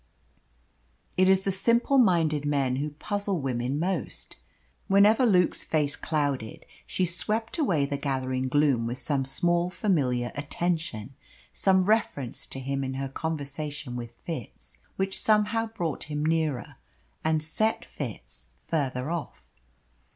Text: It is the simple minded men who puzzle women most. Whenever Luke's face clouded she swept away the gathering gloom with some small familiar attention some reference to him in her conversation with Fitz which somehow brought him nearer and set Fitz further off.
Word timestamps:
It 1.15 1.29
is 1.29 1.41
the 1.41 1.51
simple 1.51 1.99
minded 1.99 2.43
men 2.43 2.77
who 2.77 2.89
puzzle 2.89 3.39
women 3.39 3.77
most. 3.77 4.35
Whenever 4.87 5.27
Luke's 5.27 5.63
face 5.63 5.95
clouded 5.95 6.65
she 6.87 7.05
swept 7.05 7.59
away 7.59 7.85
the 7.85 7.97
gathering 7.97 8.47
gloom 8.47 8.87
with 8.87 8.97
some 8.97 9.25
small 9.25 9.69
familiar 9.69 10.31
attention 10.33 11.13
some 11.53 11.85
reference 11.85 12.47
to 12.47 12.59
him 12.59 12.83
in 12.83 12.95
her 12.95 13.09
conversation 13.09 13.95
with 13.95 14.09
Fitz 14.13 14.79
which 14.95 15.21
somehow 15.21 15.67
brought 15.67 16.05
him 16.05 16.25
nearer 16.25 16.77
and 17.23 17.43
set 17.43 17.85
Fitz 17.85 18.47
further 18.63 19.11
off. 19.11 19.51